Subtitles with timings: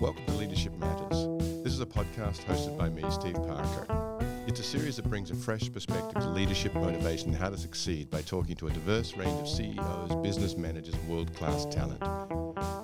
[0.00, 1.26] Welcome to Leadership Matters.
[1.64, 3.84] This is a podcast hosted by me, Steve Parker.
[4.46, 8.08] It's a series that brings a fresh perspective to leadership, motivation, and how to succeed
[8.08, 12.00] by talking to a diverse range of CEOs, business managers, and world class talent.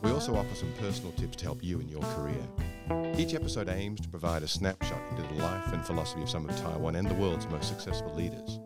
[0.03, 3.14] We also offer some personal tips to help you in your career.
[3.16, 6.56] Each episode aims to provide a snapshot into the life and philosophy of some of
[6.56, 8.58] Taiwan and the world's most successful leaders,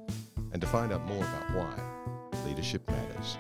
[0.53, 3.37] and to find out more about why leadership matters.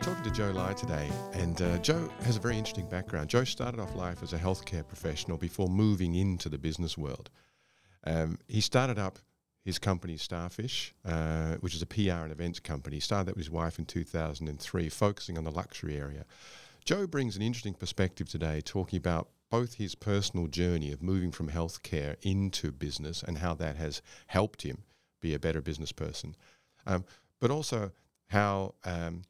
[0.00, 3.28] Talking to Joe Lai today, and uh, Joe has a very interesting background.
[3.28, 7.28] Joe started off life as a healthcare professional before moving into the business world.
[8.06, 9.18] Um, he started up
[9.62, 12.96] his company Starfish, uh, which is a PR and events company.
[12.96, 16.24] He started that with his wife in 2003, focusing on the luxury area.
[16.86, 21.50] Joe brings an interesting perspective today, talking about both his personal journey of moving from
[21.50, 24.78] healthcare into business and how that has helped him
[25.20, 26.36] be a better business person,
[26.86, 27.04] um,
[27.38, 27.92] but also
[28.28, 29.24] how um,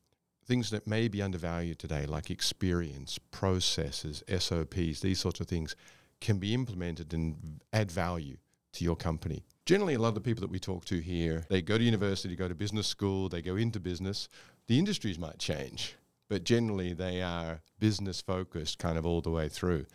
[0.51, 5.77] things that may be undervalued today, like experience, processes, SOPs, these sorts of things,
[6.21, 8.37] can be implemented and add value
[8.73, 9.45] to your company.
[9.65, 12.35] Generally, a lot of the people that we talk to here, they go to university,
[12.35, 14.29] go to business school, they go into business.
[14.67, 15.95] The industries might change,
[16.29, 19.87] but generally they are business focused kind of all the way through.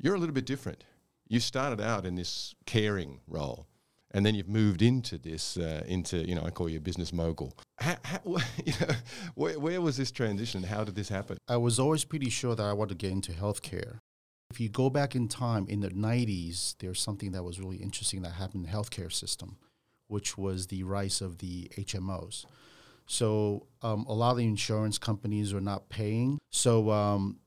[0.00, 0.82] You're a little bit different.
[1.28, 3.68] You started out in this caring role
[4.12, 7.12] and then you've moved into this uh, into you know I call you a business
[7.12, 7.54] mogul.
[7.78, 8.20] How, how,
[8.64, 8.94] you know,
[9.34, 10.62] where, where was this transition?
[10.62, 11.38] How did this happen?
[11.48, 13.98] I was always pretty sure that I wanted to get into healthcare.
[14.50, 18.20] If you go back in time in the 90s, there's something that was really interesting
[18.22, 19.56] that happened in the healthcare system,
[20.08, 22.44] which was the rise of the HMOs.
[23.06, 26.38] So um, a lot of the insurance companies were not paying.
[26.50, 27.38] So um,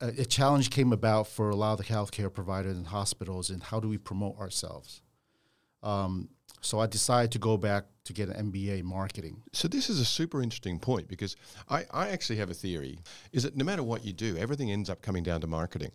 [0.00, 3.62] a, a challenge came about for a lot of the healthcare providers and hospitals and
[3.62, 5.02] how do we promote ourselves?
[5.82, 6.28] Um,
[6.60, 9.42] so I decided to go back to get an MBA in marketing.
[9.52, 11.36] So this is a super interesting point because
[11.68, 12.98] I, I actually have a theory:
[13.32, 15.90] is that no matter what you do, everything ends up coming down to marketing.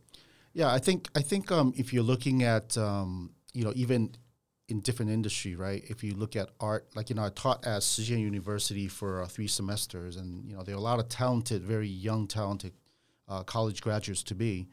[0.53, 4.15] Yeah, I think I think um, if you're looking at um, you know even
[4.69, 5.83] in different industry, right?
[5.87, 9.21] If you look at art, like you know, I taught at Shih Chien University for
[9.21, 12.73] uh, three semesters, and you know there are a lot of talented, very young, talented
[13.27, 14.67] uh, college graduates to be,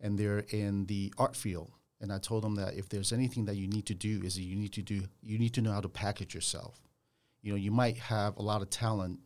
[0.00, 3.56] and they're in the art field and I told them that if there's anything that
[3.56, 5.80] you need to do is that you need to do you need to know how
[5.80, 6.80] to package yourself.
[7.42, 9.20] You know, you might have a lot of talent,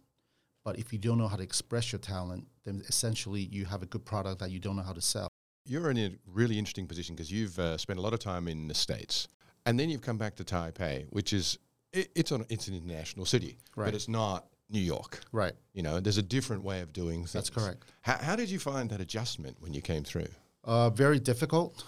[0.65, 3.87] but if you don't know how to express your talent, then essentially you have a
[3.87, 5.29] good product that you don't know how to sell.
[5.65, 8.69] You're in a really interesting position because you've uh, spent a lot of time in
[8.69, 9.29] the states,
[9.65, 11.59] and then you've come back to Taipei, which is
[11.93, 13.87] it, it's on it's an international city, right.
[13.87, 15.21] but it's not New York.
[15.31, 15.53] Right.
[15.75, 17.33] You know, there's a different way of doing things.
[17.33, 17.85] That's correct.
[18.01, 20.29] How, how did you find that adjustment when you came through?
[20.65, 21.85] Uh, very difficult.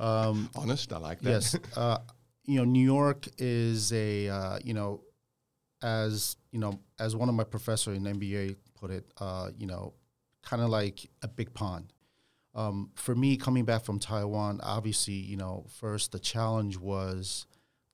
[0.00, 1.30] Um, Honest, I like that.
[1.30, 1.98] Yes, uh,
[2.44, 5.02] you know, New York is a uh, you know,
[5.82, 9.94] as you know, as one of my professor in MBA put it, uh, you know,
[10.42, 11.92] kind of like a big pond.
[12.54, 17.46] Um, for me, coming back from Taiwan, obviously, you know, first the challenge was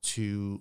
[0.02, 0.60] to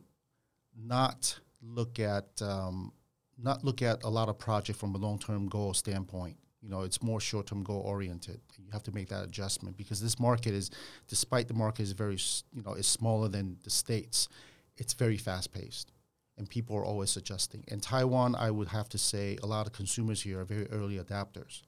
[0.75, 2.93] not look at um,
[3.37, 6.81] not look at a lot of project from a long term goal standpoint you know
[6.81, 10.53] it's more short term goal oriented you have to make that adjustment because this market
[10.53, 10.69] is
[11.07, 12.17] despite the market is very
[12.53, 14.27] you know is smaller than the states
[14.75, 15.93] it's very fast paced
[16.37, 19.71] and people are always adjusting in taiwan i would have to say a lot of
[19.71, 21.61] consumers here are very early adapters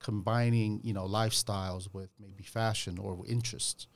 [0.00, 3.86] combining you know lifestyles with maybe fashion or interests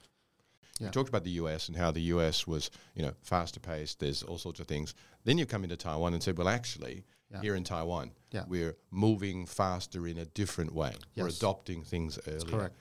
[0.80, 0.86] yeah.
[0.86, 4.00] You talked about the US and how the US was, you know, faster paced.
[4.00, 4.92] There's all sorts of things.
[5.22, 7.40] Then you come into Taiwan and say, well, actually, yeah.
[7.40, 8.12] here in Taiwan.
[8.30, 8.44] Yeah.
[8.48, 10.92] We're moving faster in a different way.
[11.14, 11.22] Yes.
[11.22, 12.38] We're adopting things earlier.
[12.38, 12.76] That's correct.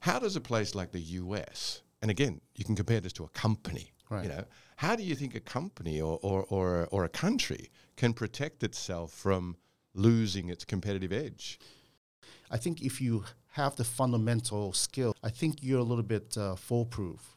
[0.00, 3.28] How does a place like the US, and again, you can compare this to a
[3.28, 4.24] company, right.
[4.24, 4.44] you know,
[4.76, 9.12] how do you think a company or, or, or, or a country can protect itself
[9.12, 9.56] from
[9.94, 11.58] losing its competitive edge?
[12.50, 16.56] I think if you have the fundamental skill, I think you're a little bit uh,
[16.56, 17.36] foolproof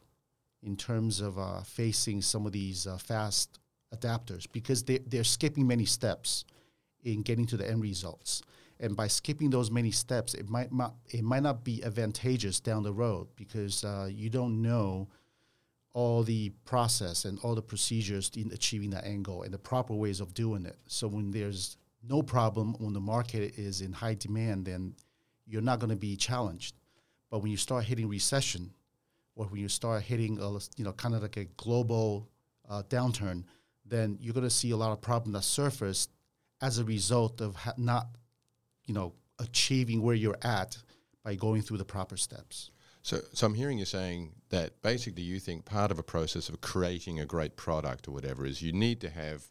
[0.62, 3.60] in terms of uh, facing some of these uh, fast
[3.94, 6.44] adapters because they, they're skipping many steps
[7.04, 8.42] in getting to the end results.
[8.80, 12.82] And by skipping those many steps, it might not, it might not be advantageous down
[12.82, 15.08] the road because uh, you don't know
[15.94, 19.94] all the process and all the procedures in achieving that end goal and the proper
[19.94, 20.78] ways of doing it.
[20.86, 21.76] So when there's
[22.08, 24.94] no problem, when the market is in high demand, then
[25.46, 26.76] you're not going to be challenged.
[27.30, 28.70] But when you start hitting recession,
[29.34, 32.28] or when you start hitting a you know kind of like a global
[32.68, 33.44] uh, downturn,
[33.88, 36.08] then you're going to see a lot of problems that surface
[36.60, 38.08] as a result of ha- not,
[38.86, 40.76] you know, achieving where you're at
[41.24, 42.70] by going through the proper steps.
[43.02, 46.60] So, so I'm hearing you saying that basically you think part of a process of
[46.60, 49.48] creating a great product or whatever is you need to have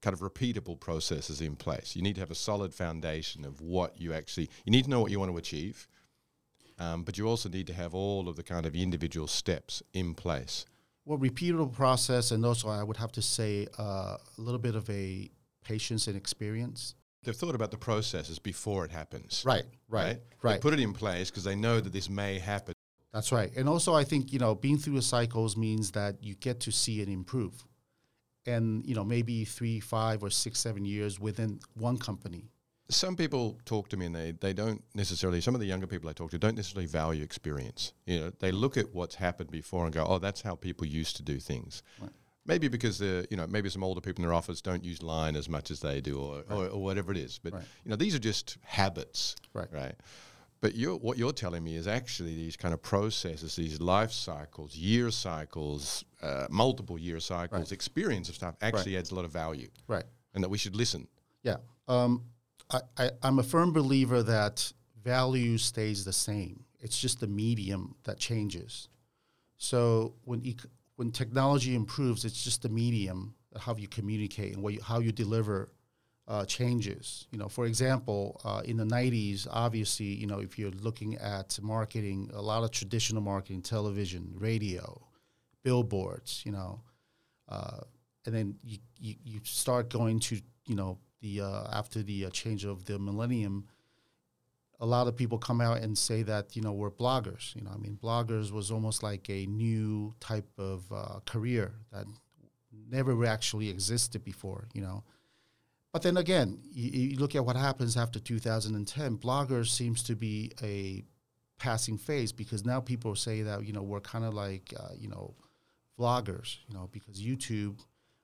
[0.00, 1.94] kind of repeatable processes in place.
[1.94, 4.50] You need to have a solid foundation of what you actually.
[4.64, 5.86] You need to know what you want to achieve,
[6.78, 10.14] um, but you also need to have all of the kind of individual steps in
[10.14, 10.66] place.
[11.04, 14.88] Well, repeatable process, and also I would have to say uh, a little bit of
[14.88, 15.30] a
[15.64, 16.94] patience and experience.
[17.24, 19.42] They've thought about the processes before it happens.
[19.46, 20.54] Right, right, right.
[20.54, 22.74] They put it in place because they know that this may happen.
[23.12, 23.50] That's right.
[23.56, 26.72] And also, I think, you know, being through the cycles means that you get to
[26.72, 27.66] see it improve.
[28.46, 32.50] And, you know, maybe three, five, or six, seven years within one company.
[32.92, 36.08] Some people talk to me and they, they don't necessarily, some of the younger people
[36.08, 37.92] I talk to don't necessarily value experience.
[38.06, 41.16] You know, they look at what's happened before and go, oh, that's how people used
[41.16, 41.82] to do things.
[42.00, 42.10] Right.
[42.44, 45.36] Maybe because the you know maybe some older people in their office don't use line
[45.36, 46.50] as much as they do, or, right.
[46.50, 47.38] or, or, whatever it is.
[47.38, 47.62] But right.
[47.84, 49.68] you know these are just habits, right?
[49.70, 49.94] Right.
[50.62, 54.76] But you're, what you're telling me is actually these kind of processes, these life cycles,
[54.76, 59.68] year cycles, uh, multiple year cycles, experience of stuff actually adds a lot of value.
[59.88, 60.04] Right.
[60.34, 61.08] And that we should listen.
[61.42, 61.56] Yeah.
[61.88, 62.22] Um,
[62.98, 64.72] I, I'm a firm believer that
[65.02, 66.64] value stays the same.
[66.80, 68.88] It's just the medium that changes.
[69.56, 70.42] So when
[70.96, 75.12] when technology improves, it's just the medium, how you communicate and what you, how you
[75.12, 75.72] deliver
[76.28, 77.26] uh, changes.
[77.30, 81.58] You know, for example, uh, in the '90s, obviously, you know, if you're looking at
[81.62, 85.00] marketing, a lot of traditional marketing, television, radio,
[85.62, 86.80] billboards, you know,
[87.48, 87.80] uh,
[88.26, 92.30] and then you, you, you start going to you know the uh, after the uh,
[92.30, 93.68] change of the millennium.
[94.80, 97.54] A lot of people come out and say that you know we're bloggers.
[97.54, 102.04] You know, I mean, bloggers was almost like a new type of uh, career that
[102.90, 104.66] never actually existed before.
[104.74, 105.04] You know,
[105.92, 109.18] but then again, you, you, look at what happens after 2010.
[109.18, 111.04] Bloggers seems to be a
[111.58, 115.08] passing phase because now people say that you know we're kind of like uh, you
[115.08, 115.34] know
[115.98, 117.78] vloggers, you know, because YouTube,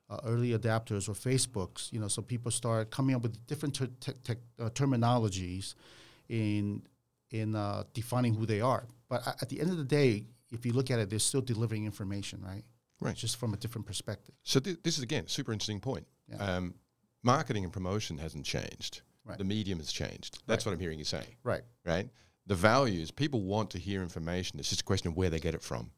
[0.09, 3.89] uh, early adapters or Facebooks, you know, so people start coming up with different ter-
[3.99, 5.75] te- te- uh, terminologies
[6.27, 6.81] in
[7.31, 8.87] in uh, defining who they are.
[9.07, 11.85] But at the end of the day, if you look at it, they're still delivering
[11.85, 12.63] information, right?
[12.99, 13.15] Right.
[13.15, 14.35] Just from a different perspective.
[14.43, 16.05] So th- this is again super interesting point.
[16.27, 16.37] Yeah.
[16.37, 16.75] Um,
[17.23, 19.01] marketing and promotion hasn't changed.
[19.25, 19.37] Right.
[19.37, 20.41] The medium has changed.
[20.47, 20.71] That's right.
[20.71, 21.23] what I'm hearing you say.
[21.43, 21.61] Right.
[21.85, 22.09] Right.
[22.47, 24.59] The values, people want to hear information.
[24.59, 25.91] It's just a question of where they get it from,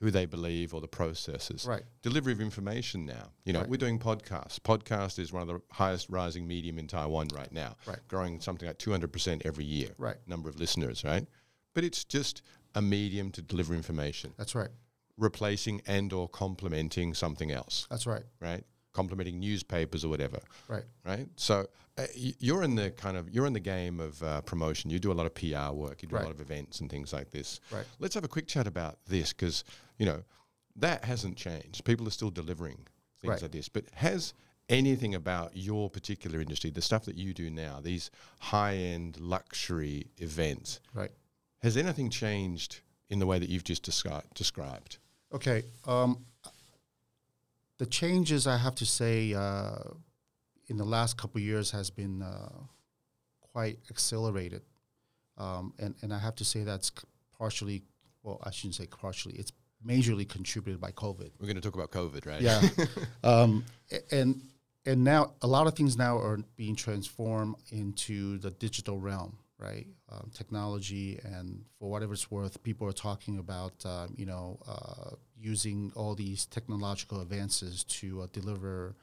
[0.00, 1.66] who they believe, or the processes.
[1.68, 1.82] Right.
[2.02, 3.32] Delivery of information now.
[3.44, 3.68] You know, right.
[3.68, 4.60] we're doing podcasts.
[4.60, 7.76] Podcast is one of the highest rising medium in Taiwan right now.
[7.86, 7.98] Right.
[8.06, 9.88] Growing something like 200% every year.
[9.98, 10.16] Right.
[10.26, 11.26] Number of listeners, right?
[11.74, 12.42] But it's just
[12.74, 14.34] a medium to deliver information.
[14.36, 14.70] That's right.
[15.16, 17.86] Replacing and or complementing something else.
[17.90, 18.22] That's right.
[18.40, 18.64] Right
[18.98, 20.40] complementing newspapers or whatever.
[20.66, 20.82] Right.
[21.04, 21.28] Right.
[21.36, 21.66] So
[21.96, 24.90] uh, you're in the kind of you're in the game of uh, promotion.
[24.90, 26.02] You do a lot of PR work.
[26.02, 26.22] You do right.
[26.22, 27.60] a lot of events and things like this.
[27.70, 27.84] Right.
[28.00, 29.62] Let's have a quick chat about this because
[29.98, 30.22] you know
[30.76, 31.84] that hasn't changed.
[31.84, 32.86] People are still delivering
[33.20, 33.42] things right.
[33.42, 33.68] like this.
[33.68, 34.32] But has
[34.68, 38.10] anything about your particular industry, the stuff that you do now, these
[38.40, 41.10] high-end luxury events, right?
[41.62, 44.98] Has anything changed in the way that you've just descri- described?
[45.32, 45.64] Okay.
[45.86, 46.24] Um,
[47.78, 49.78] the changes I have to say uh,
[50.68, 52.48] in the last couple years has been uh,
[53.40, 54.62] quite accelerated,
[55.36, 56.92] um, and and I have to say that's
[57.36, 57.82] partially,
[58.22, 59.34] well, I shouldn't say partially.
[59.34, 59.52] It's
[59.86, 61.30] majorly contributed by COVID.
[61.38, 62.40] We're going to talk about COVID, right?
[62.40, 62.60] Yeah,
[63.24, 63.64] um,
[64.10, 64.40] and
[64.86, 69.86] and now a lot of things now are being transformed into the digital realm right?
[70.10, 75.16] Um, technology, and for whatever it's worth, people are talking about, um, you know, uh,
[75.36, 78.94] using all these technological advances to uh, deliver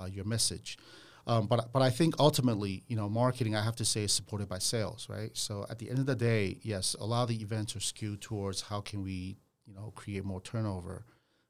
[0.00, 0.78] uh, your message.
[1.26, 4.48] Um, but but I think ultimately, you know, marketing I have to say is supported
[4.48, 5.30] by sales, right?
[5.34, 8.20] So at the end of the day, yes, a lot of the events are skewed
[8.20, 9.36] towards how can we,
[9.70, 11.04] you know, create more turnover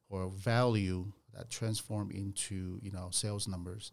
[0.08, 3.92] or value that transform into you know sales numbers.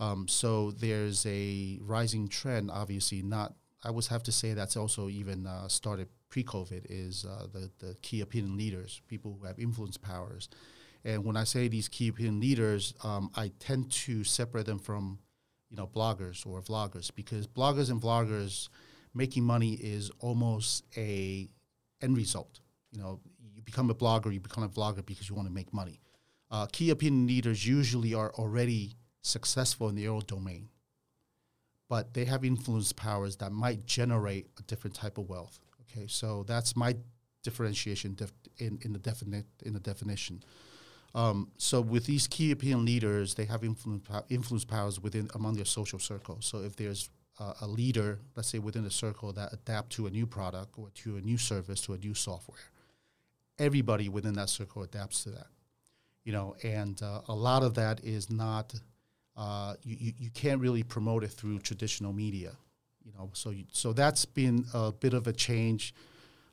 [0.00, 5.08] Um, so there's a rising trend, obviously not I would have to say that's also
[5.08, 9.96] even uh, started pre-COVID is uh, the the key opinion leaders, people who have influence
[9.96, 10.48] powers.
[11.04, 15.18] And when I say these key opinion leaders, um, I tend to separate them from,
[15.68, 18.68] you know, bloggers or vloggers because bloggers and vloggers
[19.12, 21.48] making money is almost a
[22.00, 22.60] end result.
[22.92, 23.20] You know,
[23.72, 26.00] become a blogger, you become a vlogger because you want to make money.
[26.50, 30.68] Uh, key opinion leaders usually are already successful in their own domain
[31.92, 35.60] but they have influence powers that might generate a different type of wealth.
[35.82, 36.96] Okay, so that's my
[37.42, 40.42] differentiation def- in, in the definite in the definition.
[41.14, 45.66] Um, so with these key opinion leaders, they have influence influence powers within among their
[45.66, 46.38] social circle.
[46.40, 50.10] So if there's uh, a leader, let's say within a circle that adapt to a
[50.10, 52.70] new product or to a new service to a new software,
[53.58, 55.46] everybody within that circle adapts to that.
[56.24, 58.74] You know, and uh, a lot of that is not
[59.36, 62.52] uh, you, you you can't really promote it through traditional media.
[63.04, 65.94] You know, so you, so that's been a bit of a change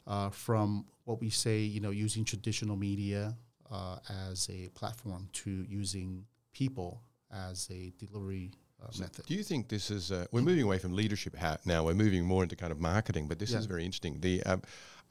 [0.08, 1.60] uh, from what we say.
[1.60, 3.36] You know, using traditional media
[3.70, 3.98] uh,
[4.30, 7.02] as a platform to using people
[7.32, 8.52] as a delivery
[8.82, 9.26] uh, So method.
[9.28, 10.12] Do you think this is?
[10.12, 11.84] Uh, we're moving away from leadership now.
[11.84, 13.60] We're moving more into kind of marketing, but this Yeah.
[13.60, 14.20] is very interesting.
[14.20, 14.62] The um,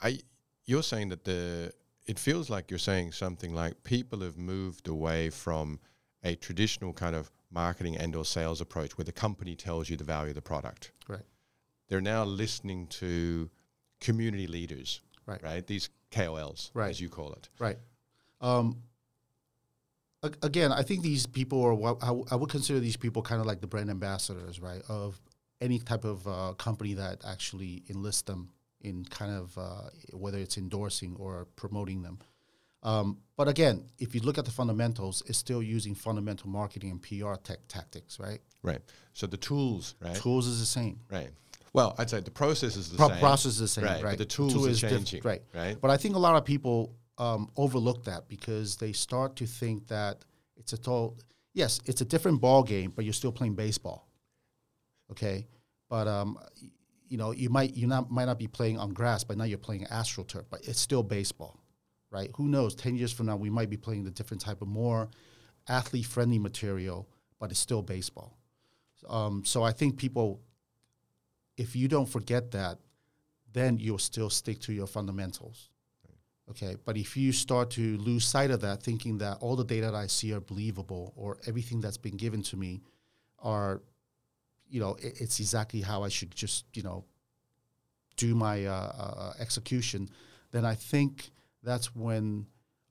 [0.00, 0.18] I,
[0.69, 1.73] you're saying that the
[2.07, 5.79] it feels like you're saying something like people have moved away from
[6.23, 10.05] a traditional kind of marketing and or sales approach where the company tells you the
[10.05, 10.93] value of the product.
[11.09, 11.27] Right.
[11.89, 13.51] They're now listening to
[14.01, 15.43] community leaders, Right.
[15.43, 15.67] Right.
[15.67, 16.91] These KOLs, Right.
[16.91, 17.49] as you call it.
[17.59, 17.79] Right.
[18.41, 18.83] Um,
[20.43, 23.41] again, I think these people are what I, w- I would consider these people kind
[23.41, 25.21] of like the brand ambassadors, right, of
[25.61, 30.56] any type of uh, company that actually enlists them in kind of uh, whether it's
[30.58, 32.18] endorsing or promoting them.
[32.82, 37.02] Um, but again, if you look at the fundamentals, it's still using fundamental marketing and
[37.02, 38.38] PR tech tactics, right?
[38.62, 38.80] Right.
[39.14, 40.14] So the tools, right?
[40.14, 41.00] Tools is the same.
[41.11, 41.30] Right.
[41.73, 43.18] Well, I'd say the process is the Pro- same.
[43.18, 44.11] process is the same, right, right?
[44.12, 45.42] But the The tools tool are is diff- changing, right.
[45.54, 45.76] Right.
[45.80, 49.88] But I think a lot of people um, overlook that because they start to think
[49.88, 50.25] that
[50.56, 51.18] it's a total.
[51.54, 54.06] Yes, it's a different ball game, but you're still playing baseball.
[55.11, 55.47] Okay,
[55.88, 56.38] but um,
[57.09, 59.59] you know you might you not might not be playing on grass, but now you're
[59.59, 61.61] playing astroturf, but it's still baseball,
[62.11, 62.31] right?
[62.37, 62.75] Who knows?
[62.75, 65.09] Ten years from now, we might be playing the different type of more
[65.69, 68.37] athlete friendly material, but it's still baseball.
[69.09, 70.41] Um, so I think people,
[71.57, 72.79] if you don't forget that,
[73.53, 75.71] then you'll still stick to your fundamentals.
[76.50, 79.87] Okay, but if you start to lose sight of that, thinking that all the data
[79.87, 82.81] that I see are believable or everything that's been given to me
[83.41, 83.83] are,
[84.69, 87.05] you know, it, it's exactly how I should just, you know,
[88.17, 90.09] do my uh, uh, execution,
[90.51, 91.31] then I think
[91.63, 92.47] that's when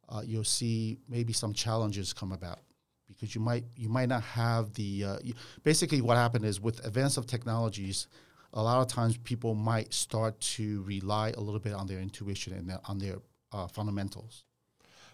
[0.09, 2.59] uh, you'll see maybe some challenges come about
[3.07, 6.85] because you might you might not have the uh, you, basically what happened is with
[6.85, 8.07] advance of technologies
[8.53, 12.53] a lot of times people might start to rely a little bit on their intuition
[12.53, 13.15] and their, on their
[13.51, 14.45] uh, fundamentals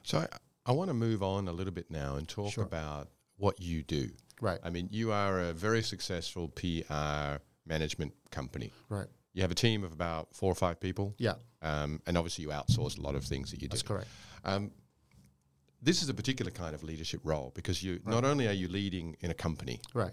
[0.03, 0.27] So I,
[0.65, 2.63] I want to move on a little bit now and talk Sure.
[2.63, 4.09] about what you do.
[4.43, 4.59] Right.
[4.63, 8.71] I mean, you are a very successful PR management company.
[8.89, 9.07] right.
[9.33, 11.35] You have a team of about four or five people, yeah.
[11.63, 13.73] Um, and obviously you outsource a lot of things that you do.
[13.73, 14.07] that's correct.
[14.45, 14.69] Um,
[15.81, 19.17] this is a particular kind of leadership role because you not only are you leading
[19.21, 20.11] in a company, right.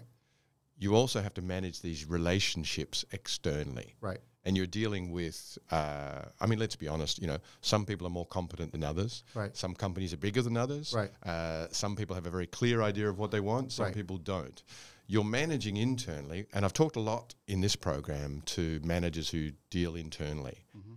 [0.79, 3.95] you also have to manage these relationships externally.
[4.01, 8.05] right and you're dealing with uh, i mean let's be honest you know some people
[8.07, 9.55] are more competent than others Right.
[9.55, 11.11] some companies are bigger than others Right.
[11.23, 13.93] uh, some people have a very clear idea of what they want some Right.
[13.95, 14.63] people don't
[15.07, 19.95] you're managing internally and i've talked a lot in this program to managers who deal
[19.95, 20.93] internally Mm-hmm.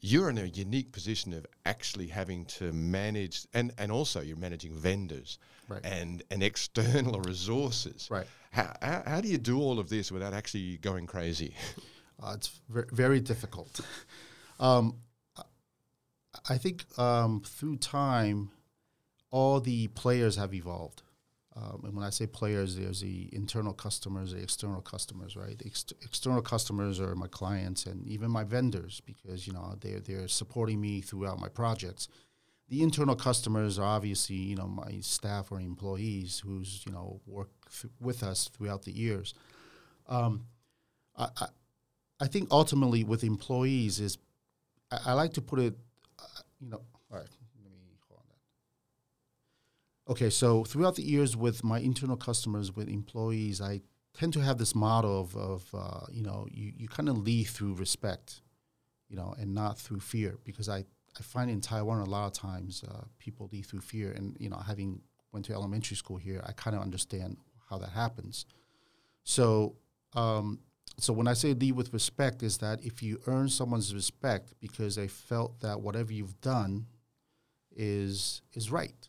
[0.00, 4.72] you're in a unique position of actually having to manage and, and also you're managing
[4.72, 5.84] vendors Right.
[5.84, 8.26] and, and external resources Right.
[8.52, 11.54] how, how, how do you do all of this without actually going crazy
[12.22, 13.80] Uh, it's ver- very difficult.
[14.60, 14.96] um,
[16.48, 18.50] I- think um, through time,
[19.30, 21.02] all the players have evolved.
[21.56, 25.58] Um, and when I say players, there's the internal customers, the external customers, right?
[25.58, 29.98] The ex- external customers are my clients and even my vendors because you know they're
[30.00, 32.08] they're supporting me throughout my projects.
[32.68, 37.50] The internal customers are obviously you know my staff or employees who's you know work
[37.80, 39.34] th- with us throughout the years.
[40.08, 40.46] Um,
[41.16, 41.28] I
[42.20, 44.18] I think ultimately with employees is
[44.90, 45.76] I, I like to put it,
[46.18, 46.22] uh,
[46.60, 46.82] you know.
[47.10, 47.28] All right,
[47.62, 47.70] let me
[48.08, 50.12] hold on that.
[50.12, 53.82] Okay, so throughout the years with my internal customers, with employees, I
[54.14, 57.44] tend to have this model of, of uh, you know, you, you kind of lead
[57.44, 58.42] through respect,
[59.08, 60.38] you know, and not through fear.
[60.44, 60.78] Because I,
[61.18, 64.10] I find in Taiwan a lot of times uh, people lead through fear.
[64.10, 65.00] And, you know, having
[65.32, 67.36] went to elementary school here, I kind of understand
[67.70, 68.44] how that happens.
[69.22, 69.76] So,
[70.14, 70.58] um,
[71.00, 74.96] so when I say lead with respect, is that if you earn someone's respect because
[74.96, 76.86] they felt that whatever you've done
[77.74, 79.08] is is right,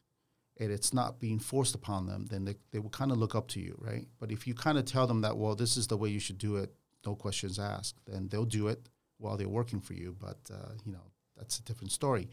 [0.60, 3.48] and it's not being forced upon them, then they, they will kind of look up
[3.50, 4.08] to you, right?
[4.20, 6.38] But if you kind of tell them that, well, this is the way you should
[6.38, 6.72] do it,
[7.06, 10.16] no questions asked, then they'll do it while they're working for you.
[10.20, 12.30] But uh, you know that's a different story.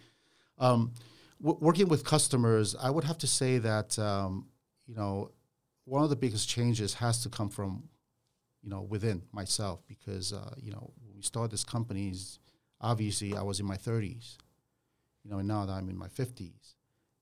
[0.58, 0.92] Um,
[1.40, 4.48] w- working with customers, I would have to say that um,
[4.86, 5.30] you know
[5.84, 7.84] one of the biggest changes has to come from
[8.66, 12.12] you know within myself because uh, you know when we started this company,
[12.80, 14.38] obviously I was in my 30s,
[15.22, 16.74] you know, and now that I'm in my 50s,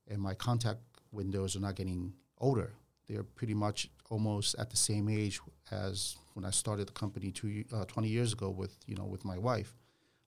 [0.09, 0.79] and my contact
[1.11, 2.73] windows are not getting older.
[3.07, 7.63] They're pretty much almost at the same age as when I started the company two,
[7.71, 9.75] uh, 20 years ago with you know with my wife.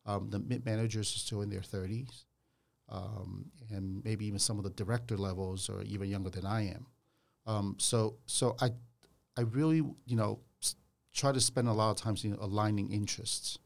[0.06, 2.26] Um, the mid managers are still in their 30s,
[2.88, 6.86] um, and maybe even some of the director levels are even younger than I am.
[7.44, 8.70] Um, so so I
[9.36, 10.40] I really, you know,
[11.14, 13.58] try to spend a lot of times in aligning interests,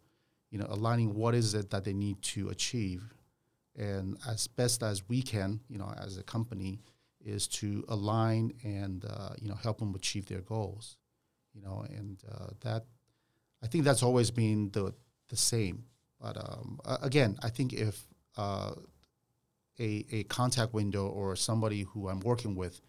[0.50, 3.02] you know, aligning what is it that they need to achieve,
[3.76, 6.80] and as best as we can, you know, as a company,
[7.25, 10.96] is to align and uh, you know help them achieve their goals,
[11.54, 12.84] you know, and uh, that
[13.62, 14.94] I think that's always been the
[15.28, 15.84] the same.
[16.20, 18.06] But um, again, I think if
[18.37, 18.72] uh,
[19.78, 22.80] a a contact window or somebody who I'm working with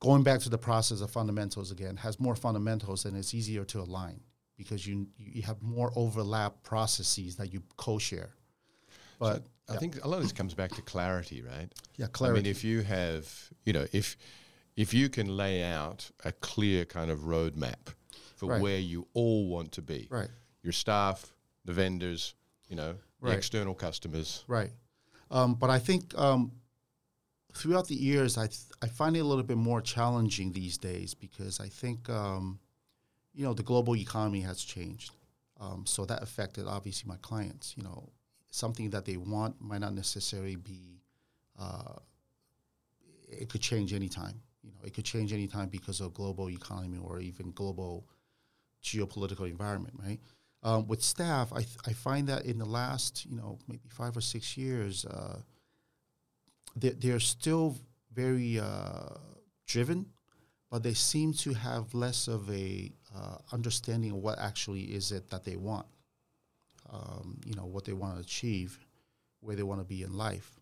[0.00, 3.80] going back to the process of fundamentals again has more fundamentals and it's easier to
[3.80, 4.20] align
[4.56, 8.30] because you you have more overlap processes that you co-share
[9.18, 11.68] but I think a lot of this comes back to clarity, right?
[11.96, 12.40] yeah clarity.
[12.40, 13.28] I mean, if you have,
[13.64, 14.16] you know, if
[14.76, 17.94] if you can lay out a clear kind of roadmap
[18.36, 18.60] for Right.
[18.60, 20.28] where you all want to be, right
[20.62, 21.32] your staff,
[21.64, 22.34] the vendors,
[22.68, 24.44] you know, the external customers.
[24.46, 24.70] right
[25.30, 26.52] um, but i think um,
[27.56, 31.14] throughout the years I, th- I find it a little bit more challenging these days
[31.14, 32.58] because i think um,
[33.36, 35.12] you know the global economy has changed.
[35.60, 38.10] Um, so that affected obviously my clients you know.
[38.50, 41.02] Something that they want might not necessarily be
[41.58, 41.96] uh,
[43.28, 44.78] it could change anytime you know.
[44.84, 48.06] It could change anytime because of global economy or even global
[48.82, 50.20] geopolitical environment right?
[50.62, 54.16] Um, with staff I, th- I find that in the last you know maybe five
[54.16, 55.40] or six years uh,
[56.76, 57.76] they're, they're still
[58.12, 59.16] very uh,
[59.66, 60.06] driven
[60.70, 65.30] but they seem to have less of a uh, understanding of what actually is it
[65.30, 65.86] that they want.
[66.92, 68.78] Um, you know what they want to achieve
[69.40, 70.60] where they want to be in life.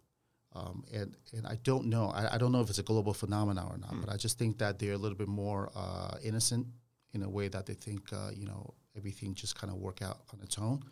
[0.54, 2.10] Um, and and I don't know.
[2.10, 4.58] I, I don't know if it's a global phenomenon or not but I just think
[4.58, 6.66] that they're a little bit more uh, innocent
[7.12, 10.18] in a way that they think uh, you know everything just kind of work out
[10.32, 10.82] on its own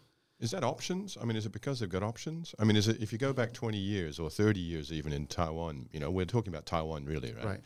[0.43, 1.17] Is that options?
[1.21, 2.55] I mean, is it because they've got options?
[2.59, 5.27] I mean, is it if you go back 20 years or 30 years even in
[5.27, 7.45] Taiwan, you know, we're talking about Taiwan really, right?
[7.45, 7.61] right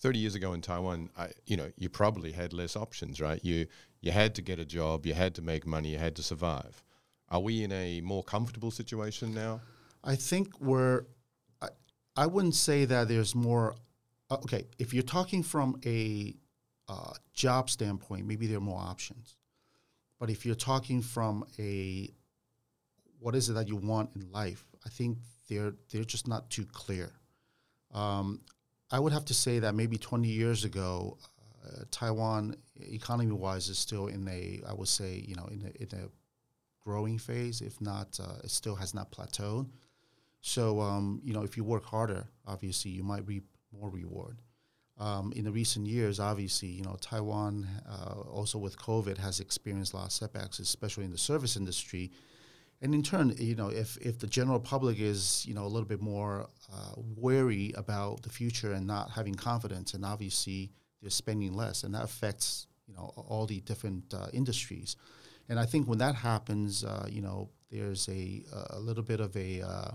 [0.00, 3.44] 30 years ago in Taiwan, I, you know, you probably had less options, right?
[3.44, 3.66] You
[4.00, 6.82] you had to get a job, you had to make money, you had to survive.
[7.30, 9.60] Are we in a more comfortable situation now?
[10.04, 11.06] I think we're.
[11.60, 11.68] I,
[12.16, 13.74] I wouldn't say that there's more.
[14.30, 16.34] Uh, okay, if you're talking from a
[16.88, 19.36] uh, job standpoint, maybe there are more options.
[20.18, 22.10] But if you're talking from a
[23.20, 26.66] what is it that you want in life, I think they're they're just not too
[26.66, 27.12] clear.
[27.92, 28.40] Um,
[28.90, 31.18] I would have to say that maybe 20 years ago,
[31.66, 36.04] uh, Taiwan, economy-wise, is still in a I would say you know in a, in
[36.04, 36.08] a
[36.80, 37.60] growing phase.
[37.60, 39.68] If not, uh, it still has not plateaued.
[40.40, 44.38] So um, you know, if you work harder, obviously you might reap more reward.
[45.00, 49.92] Um, in the recent years, obviously, you know, Taiwan uh, also with COVID has experienced
[49.92, 52.10] a lot of setbacks, especially in the service industry.
[52.82, 55.88] And in turn, you know, if, if the general public is, you know, a little
[55.88, 61.54] bit more uh, wary about the future and not having confidence, and obviously they're spending
[61.54, 64.96] less, and that affects, you know, all the different uh, industries.
[65.48, 69.36] And I think when that happens, uh, you know, there's a, a little bit of
[69.36, 69.90] a uh,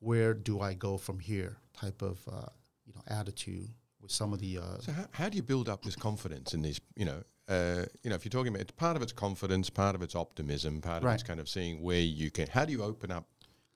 [0.00, 2.48] where do I go from here type of, uh,
[2.86, 3.70] you know, attitude
[4.06, 4.58] with some of the.
[4.58, 7.84] Uh, So how, how do you build up this confidence in these, you know, uh,
[8.02, 10.98] you know, if you're talking about part of it's confidence, part of it's optimism, part
[10.98, 11.14] of Right.
[11.14, 12.46] it's kind of seeing where you can.
[12.48, 13.26] How do you open up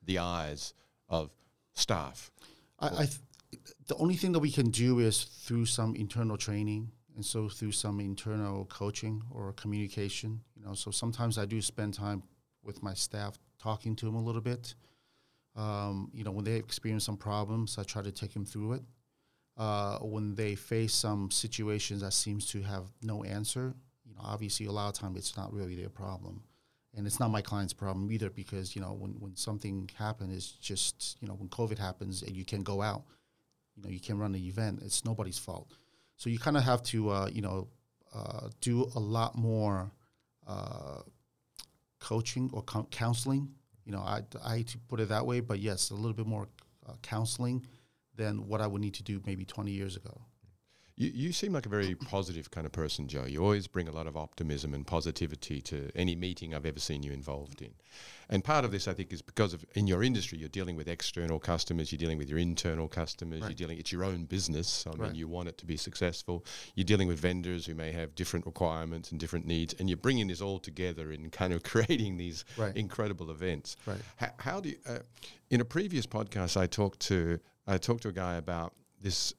[0.05, 0.75] the eyes
[1.09, 1.31] of
[1.75, 2.31] staff?
[2.79, 3.19] I, I th-
[3.89, 7.73] the only thing that we can do is through some internal training and so through
[7.73, 12.23] some internal coaching or communication you know so sometimes i do spend time
[12.63, 14.75] with my staff talking to them a little bit
[15.57, 18.83] um, you know when they experience some problems i try to take them through it
[19.61, 23.75] uh, when they face some situations that seems to have no answer
[24.07, 26.43] you know obviously a lot of time it's not really their problem.
[26.97, 30.51] And it's not my client's problem either because you know when, when something happens it's
[30.53, 33.05] just you know when covid happens and you can go out
[33.77, 35.71] you know you can run an event it's nobody's fault.
[36.17, 37.69] So you kind of have to uh, you know
[38.15, 39.93] uh, do a lot more
[40.49, 41.03] uh,
[42.01, 43.51] coaching or co- counseling.
[43.85, 46.27] You know I, I hate to put it that way but yes a little bit
[46.27, 46.49] more
[46.89, 47.67] uh, counseling
[48.21, 50.15] than what i would need to do maybe 20 years ago
[51.03, 53.25] You, you seem like a very positive kind of person, Joe.
[53.33, 57.01] You always bring a lot of optimism and positivity to any meeting I've ever seen
[57.07, 57.73] you involved in.
[58.33, 60.89] And part of this, I think, is because of in your industry, you're dealing with
[60.89, 63.49] external customers, you're dealing with your internal customers, Right.
[63.51, 64.87] you're dealing, it's your own business.
[64.87, 65.15] I mean, Right.
[65.21, 66.37] you want it to be successful.
[66.77, 70.29] You're dealing with vendors who may have different requirements and different needs, and you're bringing
[70.29, 72.77] this all together and kind of creating these Right.
[72.77, 73.69] incredible events.
[73.87, 74.03] Right.
[74.23, 74.99] How, how do you, uh,
[75.49, 79.35] in a previous podcast, I talked to, I talked to a guy about this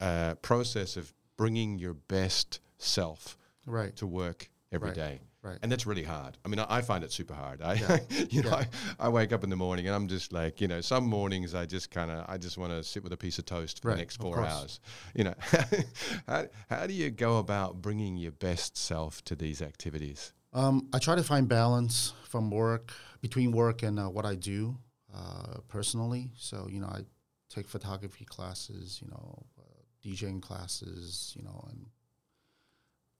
[0.00, 4.94] uh, process of bringing your best self right to work every Right.
[4.96, 5.20] day.
[5.42, 5.58] Right.
[5.62, 6.36] And that's really hard.
[6.44, 7.62] I mean, I, I find it super hard.
[7.62, 7.98] I, Yeah.
[8.30, 8.64] you know, Yeah.
[8.98, 11.54] I, I wake up in the morning and I'm just like, you know, some mornings
[11.54, 13.88] I just kind of, I just want to sit with a piece of toast for
[13.88, 14.80] Right, the next four hours.
[15.14, 15.34] You know,
[16.28, 20.34] how, how do you go about bringing your best self to these activities?
[20.52, 24.76] Um, I try to find balance from work between work and uh, what I do
[25.14, 26.32] uh, personally.
[26.36, 27.00] So you know, I
[27.50, 31.86] take photography classes, you know, uh, DJing classes, you know, and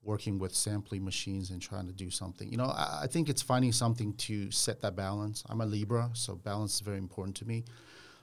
[0.03, 2.51] working with sampling machines and trying to do something.
[2.51, 5.43] You know, I, I think it's finding something to set that balance.
[5.49, 7.65] I'm a Libra, so balance is very important to me.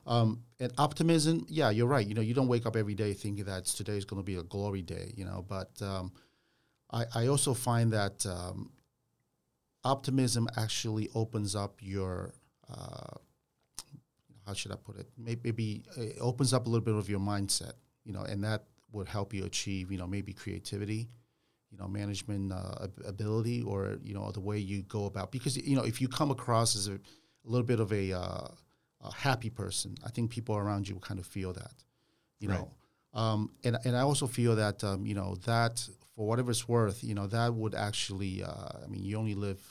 [0.07, 2.07] Um, and optimism, yeah, you're right.
[2.07, 4.35] You know, you don't wake up every day thinking that today is going to be
[4.35, 5.11] a glory day.
[5.15, 6.13] You know, but um,
[6.91, 8.71] I, I also find that um,
[9.83, 12.33] optimism actually opens up your
[12.73, 13.17] uh,
[14.47, 15.07] how should I put it?
[15.17, 17.73] Maybe, maybe it opens up a little bit of your mindset,
[18.05, 21.09] you know, and that would help you achieve, you know, maybe creativity,
[21.71, 25.31] you know, management uh, ability, or you know, the way you go about.
[25.31, 26.99] Because you know, if you come across as a, a
[27.45, 28.47] little bit of a, uh,
[29.01, 31.73] a happy person, I think people around you will kind of feel that,
[32.39, 32.57] you Right.
[32.59, 32.71] know.
[33.13, 37.03] Um, and and I also feel that um, you know that for whatever it's worth,
[37.03, 39.61] you know, that would actually, uh, I mean, you only live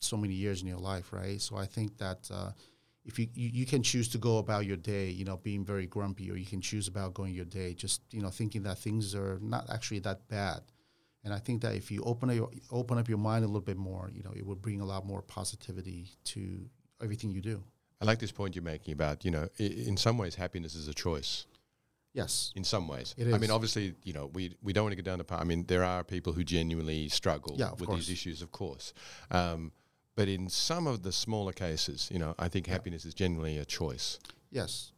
[0.00, 1.40] so many years in your life, right?
[1.40, 2.50] So I think that uh,
[3.04, 5.86] if you, you you can choose to go about your day, you know, being very
[5.86, 9.14] grumpy, or you can choose about going your day, just you know, thinking that things
[9.14, 10.60] are not actually that bad.
[11.24, 13.60] And I think that if you open up your, open up your mind a little
[13.62, 16.68] bit more, you know, it would bring a lot more positivity to
[17.02, 17.62] everything you do.
[18.00, 20.88] I like this point you're making about, you know, i- in some ways, happiness is
[20.88, 21.46] a choice.
[22.12, 22.52] Yes.
[22.54, 23.12] in some ways.
[23.18, 25.40] It I mean, obviously, you know, we we don't want to get down the path.
[25.40, 28.06] I mean, there are people who genuinely struggle Yeah, with course.
[28.06, 28.92] these issues, of course.
[29.32, 29.72] Um,
[30.16, 33.64] but in some of the smaller cases, you know, I think happiness is generally a
[33.64, 34.18] choice.
[34.50, 34.92] Yes.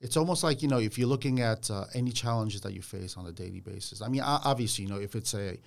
[0.00, 3.16] It's almost like, you know, if you're looking at uh, any challenges that you face
[3.16, 4.02] on a daily basis.
[4.02, 5.58] I mean, obviously, you know, if it's a,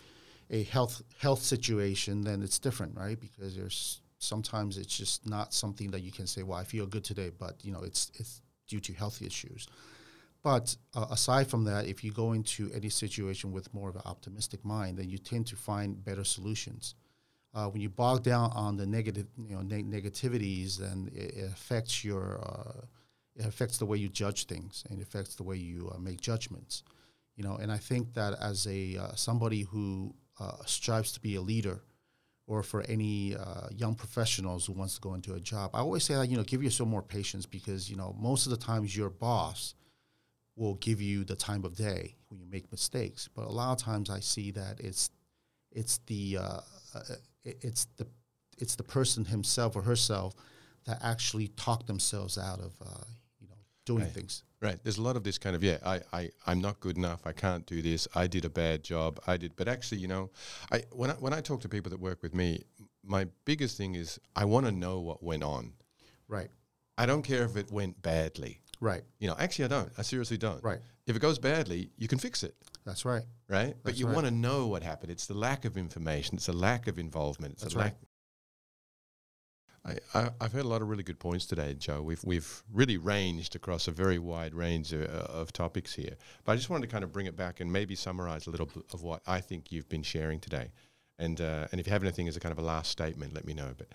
[0.50, 3.20] a health health situation, then it's different, right?
[3.20, 7.04] Because there's sometimes it's just not something that you can say, well, I feel good
[7.04, 9.68] today, but, you know, it's, it's due to health issues.
[10.44, 14.04] But uh, aside from that, if you go into any situation with more of an
[14.06, 16.96] optimistic mind, then you tend to find better solutions.
[17.56, 21.46] Uh, when you bog down on the negative, you know, neg- negativities, then it, it
[21.46, 22.82] affects your, uh,
[23.38, 26.20] it affects the way you judge things, and it affects the way you uh, make
[26.20, 26.84] judgments.
[27.38, 31.36] You know, and I think that as a uh, somebody who uh, strives to be
[31.36, 31.82] a leader,
[32.46, 36.04] or for any uh, young professionals who wants to go into a job, I always
[36.04, 38.96] say that you know give yourself more patience because you know most of the times
[38.98, 39.76] your boss
[40.58, 43.30] will give you the time of day when you make mistakes.
[43.34, 45.10] But a lot of times I see that it's
[45.72, 46.38] it's the
[47.46, 48.08] it- it's the
[48.58, 50.34] it's the person himself or herself
[50.86, 53.04] that actually talk themselves out of uh,
[53.40, 53.56] you know
[53.86, 54.12] doing Right.
[54.14, 54.44] things.
[54.62, 54.80] Right.
[54.84, 57.28] There's a lot of this kind of, yeah, I, I, I'm not good enough.
[57.28, 58.08] I can't do this.
[58.16, 59.20] I did a bad job.
[59.28, 59.56] I did.
[59.56, 60.32] But actually, you know,
[60.72, 62.64] I when I, when I talk to people that work with me,
[63.04, 65.74] my biggest thing is I want to know what went on.
[66.28, 66.50] Right.
[66.98, 68.62] I don't care if it went badly.
[68.80, 69.04] Right.
[69.20, 69.92] You know, actually, I don't.
[69.98, 70.64] I seriously don't.
[70.64, 70.80] Right.
[71.06, 72.56] If it goes badly, you can fix it.
[72.86, 73.24] That's right.
[73.50, 73.76] right?
[73.84, 74.16] but you right.
[74.16, 75.12] want to know what happened.
[75.12, 76.36] It's the lack of information.
[76.36, 77.54] It's the lack of involvement.
[77.54, 77.86] It's That's right.
[77.86, 77.96] lack.
[80.14, 82.02] I, I, I've heard a lot of really good points today, Joe.
[82.02, 86.16] We've we've really ranged across a very wide range of, of topics here.
[86.44, 88.66] But I just wanted to kind of bring it back and maybe summarize a little
[88.66, 90.72] bit of what I think you've been sharing today.
[91.20, 93.46] And uh, and if you have anything as a kind of a last statement, let
[93.46, 93.74] me know.
[93.78, 93.88] But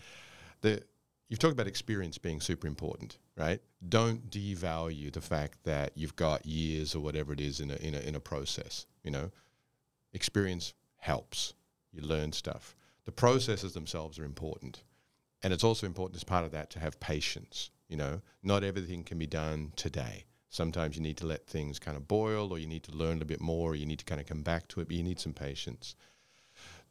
[0.61, 0.83] the
[1.31, 3.63] you've talked about experience being super important, right?
[3.89, 7.95] Don't devalue the fact that you've got years or whatever it is in a in
[7.95, 8.85] a in a process.
[9.03, 9.31] You know,
[10.13, 11.55] experience helps.
[11.93, 12.75] You learn stuff.
[13.07, 14.83] The processes themselves are important.
[15.43, 17.71] And it's also important as part of that to have patience.
[17.89, 20.27] You know, not everything can be done today.
[20.51, 23.25] Sometimes you need to let things kind of boil or you need to learn a
[23.25, 25.21] bit more or you need to kind of come back to it, but you need
[25.21, 25.95] some patience.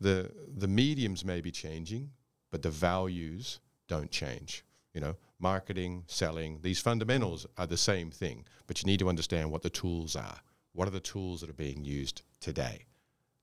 [0.01, 2.11] The the mediums may be changing,
[2.51, 4.63] but the values don't change.
[4.93, 9.51] You know, marketing, selling, these fundamentals are the same thing, but you need to understand
[9.51, 10.39] what the tools are.
[10.71, 12.85] What are the tools that are being used today?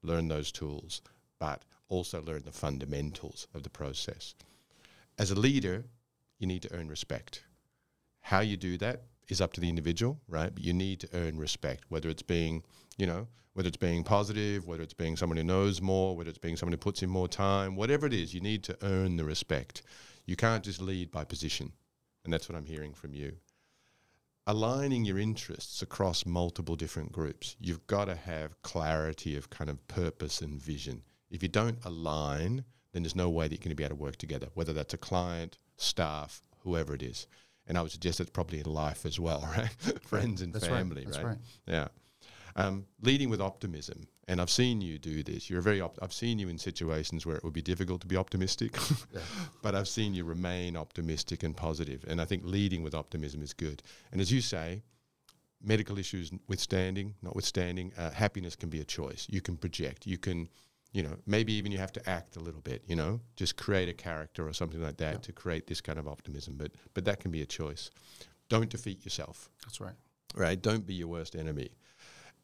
[0.03, 1.03] Learn those tools,
[1.39, 4.35] but also learn the fundamentals of the process.
[5.19, 5.85] As a leader,
[6.39, 7.43] you need to earn respect.
[8.21, 10.55] How you do that is up to the individual, right?
[10.55, 12.63] But you need to earn respect, whether it's being,
[12.97, 16.39] you know, whether it's being positive, whether it's being someone who knows more, whether it's
[16.39, 19.25] being someone who puts in more time, whatever it is, you need to earn the
[19.25, 19.83] respect.
[20.27, 21.73] You can't just lead by position.
[22.25, 23.37] And that's what I'm hearing from you.
[24.49, 29.87] Aligning your interests across multiple different groups, you've got to have clarity of kind of
[29.89, 31.03] purpose and vision.
[31.31, 34.03] If you don't align, then there's no way that you're going to be able to
[34.03, 37.27] work together, whether that's a client, staff, whoever it is.
[37.67, 39.71] And I would suggest it's probably in life as well, right?
[40.03, 41.13] Friends and That's family, right.
[41.13, 41.27] That's right?
[41.27, 41.39] right.
[41.67, 41.89] Yeah.
[42.55, 45.49] Um, leading with optimism And I've seen you do this.
[45.49, 45.81] You're very.
[45.81, 48.77] Op- I've seen you in situations where it would be difficult to be optimistic,
[49.15, 49.21] Yeah.
[49.63, 52.05] but I've seen you remain optimistic and positive.
[52.09, 53.83] And I think leading with optimism is good.
[54.11, 54.83] And as you say,
[55.63, 59.27] medical issues withstanding, notwithstanding, uh, happiness can be a choice.
[59.31, 60.07] You can project.
[60.09, 60.49] You can,
[60.93, 62.83] you know, maybe even you have to act a little bit.
[62.89, 65.21] You know, just create a character or something like that Yeah.
[65.21, 66.57] to create this kind of optimism.
[66.57, 67.91] But but that can be a choice.
[68.49, 69.95] Don't defeat yourself That's right.
[70.35, 70.61] right?
[70.61, 71.71] Don't be your worst enemy.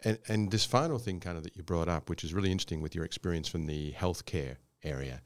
[0.04, 2.80] And and this final thing, kind of that you brought up, which is really interesting
[2.80, 5.20] with your experience from the healthcare area,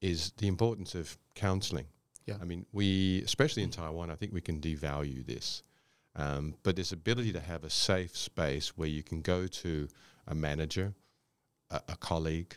[0.00, 1.86] is the importance of counselling.
[2.26, 2.36] Yeah.
[2.40, 5.62] I mean, we, especially in Taiwan, I think we can devalue this.
[6.14, 9.88] Um, but this ability to have a safe space where you can go to
[10.26, 10.94] a manager,
[11.70, 12.54] a, a colleague,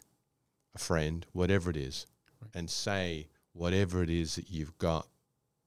[0.76, 2.06] a friend, whatever it is,
[2.42, 2.52] Right.
[2.54, 5.08] and say whatever it is that you've got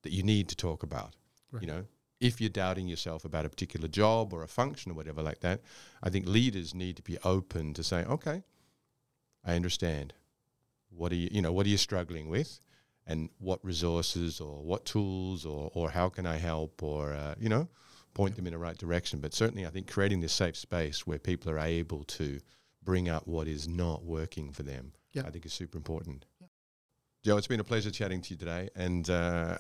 [0.02, 1.16] that you need to talk about.
[1.50, 1.62] Right.
[1.62, 1.84] You know,
[2.20, 5.60] if you're doubting yourself about a particular job or a function or whatever like that,
[6.02, 8.42] I think leaders need to be open to say, okay,
[9.44, 10.14] I understand.
[10.90, 12.60] What are you, you know, what are you struggling with,
[13.06, 17.48] and what resources or what tools or or how can I help or uh, you
[17.48, 17.68] know,
[18.14, 19.20] point them in the right direction.
[19.20, 22.40] But certainly, I think creating this safe space where people are able to
[22.82, 25.22] bring up what is not working for them, Yeah.
[25.26, 26.24] I think is super important.
[27.22, 29.58] Joe, it's been a pleasure chatting to you today, and uh,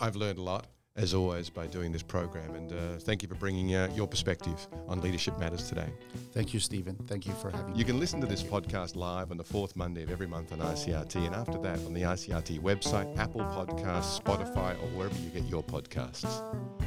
[0.00, 2.54] I've learned a lot as always by doing this program.
[2.54, 5.90] And uh, thank you for bringing uh, your perspective on leadership matters today.
[6.32, 6.96] Thank you, Stephen.
[7.06, 7.78] Thank you for having me.
[7.78, 10.58] You can listen to this podcast live on the fourth Monday of every month on
[10.58, 15.44] ICRT, and after that on the ICRT website, Apple Podcasts, Spotify, or wherever you get
[15.44, 16.42] your podcasts.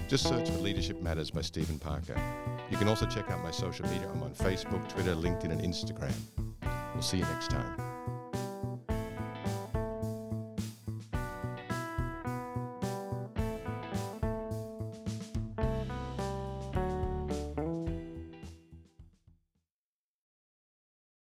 [0.07, 2.19] Just search for Leadership Matters by Stephen Parker.
[2.69, 4.09] You can also check out my social media.
[4.09, 6.13] I'm on Facebook, Twitter, LinkedIn, and Instagram.
[6.93, 7.94] We'll see you next time.